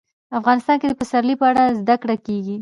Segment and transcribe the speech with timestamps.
[0.39, 2.55] افغانستان کې د پسرلی په اړه زده کړه کېږي.